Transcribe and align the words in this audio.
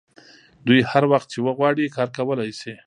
دوی 0.67 0.79
هر 0.91 1.03
وخت 1.11 1.27
چې 1.33 1.39
وغواړي 1.45 1.93
کار 1.95 2.09
کولی 2.17 2.51
شي 2.59 2.73